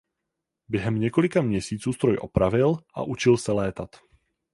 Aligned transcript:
Během 0.69 0.99
několika 0.99 1.41
měsíců 1.41 1.93
stroj 1.93 2.17
opravil 2.17 2.77
a 2.93 3.03
učil 3.03 3.37
se 3.37 3.51
létat. 3.51 3.95